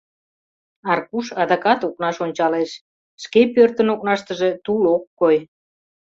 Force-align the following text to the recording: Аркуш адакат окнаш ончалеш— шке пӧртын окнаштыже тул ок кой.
Аркуш 0.91 1.27
адакат 1.41 1.79
окнаш 1.87 2.17
ончалеш— 2.25 2.69
шке 3.23 3.41
пӧртын 3.53 3.87
окнаштыже 3.95 4.49
тул 4.63 4.83
ок 4.95 5.03
кой. 5.19 5.37